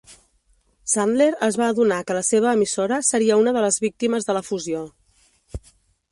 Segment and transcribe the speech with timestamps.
[0.93, 4.43] Sandler es va adonar que la seva emissora seria una de les víctimes de la
[4.49, 4.81] fusió.